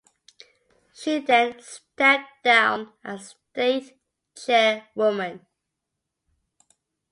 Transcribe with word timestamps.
She 0.95 1.19
then 1.19 1.61
stepped 1.61 2.43
down 2.43 2.91
as 3.03 3.35
state 3.53 3.99
chairwoman. 4.35 5.45